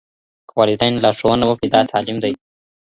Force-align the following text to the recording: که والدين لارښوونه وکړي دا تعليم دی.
که 0.47 0.53
والدين 0.59 0.93
لارښوونه 1.03 1.43
وکړي 1.47 1.67
دا 1.73 1.81
تعليم 1.91 2.17
دی. 2.23 2.33